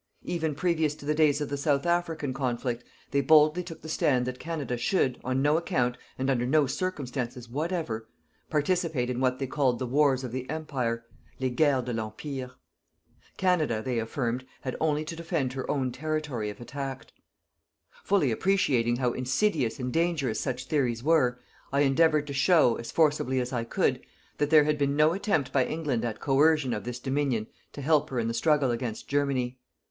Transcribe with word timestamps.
Even 0.23 0.55
previous 0.55 0.95
to 0.95 1.05
the 1.05 1.13
days 1.13 1.41
of 1.41 1.49
the 1.49 1.57
South 1.57 1.85
African 1.85 2.33
conflict, 2.33 2.83
they 3.11 3.21
boldly 3.21 3.61
took 3.61 3.83
the 3.83 3.87
stand 3.87 4.25
that 4.25 4.39
Canada 4.39 4.75
should, 4.75 5.19
on 5.23 5.43
no 5.43 5.57
account, 5.57 5.95
and 6.17 6.27
under 6.27 6.43
no 6.47 6.65
circumstances 6.65 7.47
whatever, 7.47 8.09
participate 8.49 9.11
in 9.11 9.19
what 9.19 9.37
they 9.37 9.45
called 9.45 9.77
the 9.77 9.85
Wars 9.85 10.23
of 10.23 10.31
the 10.31 10.49
Empire 10.49 11.05
les 11.39 11.51
guerres 11.51 11.85
de 11.85 11.93
l'Empire. 11.93 12.49
Canada, 13.37 13.79
they 13.85 13.99
affirmed, 13.99 14.43
had 14.61 14.75
only 14.81 15.05
to 15.05 15.15
defend 15.15 15.53
her 15.53 15.69
own 15.69 15.91
territory 15.91 16.49
if 16.49 16.59
attacked. 16.59 17.13
Fully 18.03 18.31
appreciating 18.31 18.95
how 18.95 19.13
insidious 19.13 19.77
and 19.79 19.93
dangerous 19.93 20.39
such 20.39 20.65
theories 20.65 21.03
were, 21.03 21.39
I 21.71 21.81
endeavoured 21.81 22.25
to 22.25 22.33
show, 22.33 22.75
as 22.77 22.91
forcibly 22.91 23.39
as 23.39 23.53
I 23.53 23.65
could, 23.65 24.01
that 24.39 24.49
there 24.49 24.63
had 24.63 24.79
been 24.79 24.95
no 24.95 25.13
attempt 25.13 25.53
by 25.53 25.63
England 25.67 26.03
at 26.03 26.19
coercion 26.19 26.73
of 26.73 26.85
this 26.85 26.97
Dominion 26.99 27.45
to 27.73 27.83
help 27.83 28.09
her 28.09 28.17
in 28.17 28.27
the 28.27 28.33
struggle 28.33 28.71
against 28.71 29.07
Germany. 29.07 29.59